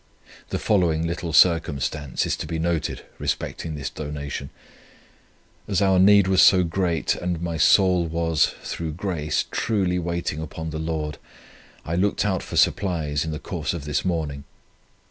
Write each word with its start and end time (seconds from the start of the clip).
The 0.49 0.57
following 0.57 1.05
little 1.05 1.31
circumstance 1.31 2.25
is 2.25 2.35
to 2.37 2.47
be 2.47 2.57
noticed 2.57 3.03
respecting 3.19 3.75
this 3.75 3.91
donation: 3.91 4.49
As 5.67 5.79
our 5.79 5.99
need 5.99 6.25
was 6.27 6.41
so 6.41 6.63
great, 6.63 7.13
and 7.13 7.39
my 7.39 7.57
soul 7.57 8.07
was, 8.07 8.55
through 8.63 8.93
grace, 8.93 9.45
truly 9.51 9.99
waiting 9.99 10.39
upon 10.41 10.71
the 10.71 10.79
Lord, 10.79 11.19
I 11.85 11.93
looked 11.95 12.25
out 12.25 12.41
for 12.41 12.57
supplies 12.57 13.23
in 13.23 13.29
the 13.29 13.37
course 13.37 13.75
of 13.75 13.85
this 13.85 14.03
morning. 14.03 14.43